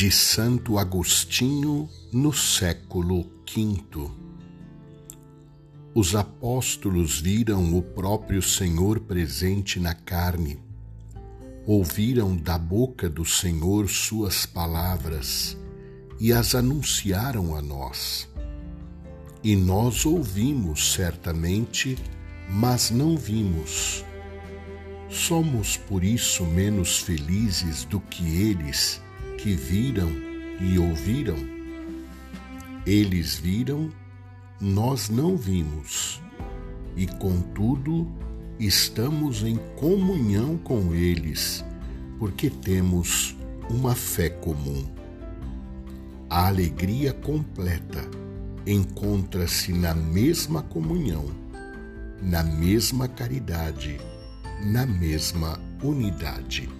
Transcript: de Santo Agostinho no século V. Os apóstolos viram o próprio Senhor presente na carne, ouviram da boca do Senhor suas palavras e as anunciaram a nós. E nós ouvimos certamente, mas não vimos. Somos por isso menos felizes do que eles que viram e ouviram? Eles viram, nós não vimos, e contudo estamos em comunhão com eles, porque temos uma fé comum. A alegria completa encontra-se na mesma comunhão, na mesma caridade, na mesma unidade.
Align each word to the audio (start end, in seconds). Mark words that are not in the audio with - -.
de 0.00 0.10
Santo 0.10 0.78
Agostinho 0.78 1.86
no 2.10 2.32
século 2.32 3.30
V. 3.46 4.10
Os 5.94 6.14
apóstolos 6.14 7.20
viram 7.20 7.76
o 7.76 7.82
próprio 7.82 8.40
Senhor 8.40 9.00
presente 9.00 9.78
na 9.78 9.92
carne, 9.92 10.58
ouviram 11.66 12.34
da 12.34 12.56
boca 12.56 13.10
do 13.10 13.26
Senhor 13.26 13.90
suas 13.90 14.46
palavras 14.46 15.54
e 16.18 16.32
as 16.32 16.54
anunciaram 16.54 17.54
a 17.54 17.60
nós. 17.60 18.26
E 19.44 19.54
nós 19.54 20.06
ouvimos 20.06 20.94
certamente, 20.94 21.98
mas 22.48 22.90
não 22.90 23.18
vimos. 23.18 24.02
Somos 25.10 25.76
por 25.76 26.02
isso 26.02 26.46
menos 26.46 27.00
felizes 27.00 27.84
do 27.84 28.00
que 28.00 28.24
eles 28.26 29.02
que 29.42 29.54
viram 29.54 30.10
e 30.60 30.78
ouviram? 30.78 31.36
Eles 32.86 33.38
viram, 33.38 33.90
nós 34.60 35.08
não 35.08 35.34
vimos, 35.34 36.20
e 36.94 37.06
contudo 37.06 38.06
estamos 38.58 39.42
em 39.42 39.58
comunhão 39.76 40.58
com 40.58 40.94
eles, 40.94 41.64
porque 42.18 42.50
temos 42.50 43.34
uma 43.70 43.94
fé 43.94 44.28
comum. 44.28 44.84
A 46.28 46.48
alegria 46.48 47.14
completa 47.14 48.02
encontra-se 48.66 49.72
na 49.72 49.94
mesma 49.94 50.62
comunhão, 50.62 51.24
na 52.22 52.42
mesma 52.42 53.08
caridade, 53.08 53.98
na 54.62 54.84
mesma 54.84 55.58
unidade. 55.82 56.79